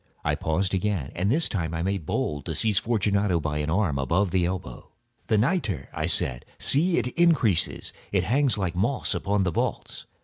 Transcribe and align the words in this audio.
I 0.25 0.33
paused 0.33 0.73
again, 0.73 1.11
and 1.13 1.29
this 1.29 1.47
time 1.47 1.75
I 1.75 1.83
made 1.83 2.07
bold 2.07 2.45
to 2.47 2.55
seize 2.55 2.79
Fortunato 2.79 3.39
by 3.39 3.59
an 3.59 3.69
arm 3.69 3.99
above 3.99 4.31
the 4.31 4.45
elbow. 4.47 4.89
"The 5.27 5.37
nitre!" 5.37 5.89
I 5.93 6.07
said: 6.07 6.43
"see, 6.57 6.97
it 6.97 7.09
increases. 7.09 7.93
It 8.11 8.23
hangs 8.23 8.57
like 8.57 8.75
moss 8.75 9.13
upon 9.13 9.43
the 9.43 9.51
vaults. 9.51 10.07